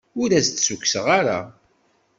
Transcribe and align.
Ur 0.21 0.29
as-d-ssukkseɣ 0.31 1.05
ara. 1.19 1.39